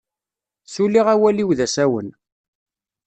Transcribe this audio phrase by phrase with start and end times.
[0.73, 2.09] Suliɣ awal-iw d-asawen.